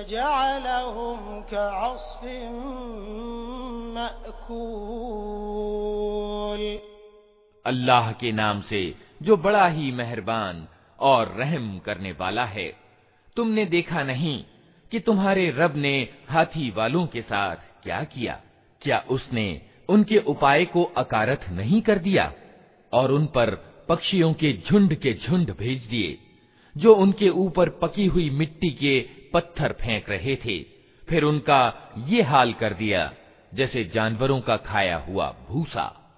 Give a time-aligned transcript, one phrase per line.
[0.00, 2.52] फजअलहुम कअस्फिन
[3.94, 6.80] मअकूल
[7.66, 10.68] अल्लाह के नाम से जो बड़ा ही मेहरबान
[11.00, 12.76] और रहम करने वाला है,
[13.36, 14.44] तुमने देखा नहीं
[14.92, 18.40] कि तुम्हारे रब ने हाथी वालों के साथ क्या किया?
[18.82, 22.32] क्या उसने उनके उपाय को अकारथ नहीं कर दिया
[22.92, 26.18] और उन पर पक्षियों के झुंड के झुंड भेज दिए,
[26.76, 30.58] जो उनके ऊपर पकी हुई मिट्टी के पत्थर फेंक रहे थे।
[31.08, 31.74] फिर उनका
[32.08, 33.12] ये हाल कर दिया,
[33.54, 36.09] जैसे जानवरों का खाया हुआ भूसा।